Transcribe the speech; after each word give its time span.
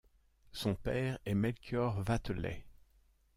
Son 0.51 0.73
père 0.73 1.19
est 1.27 1.35
Melchior 1.35 2.01
Wathelet. 2.09 2.65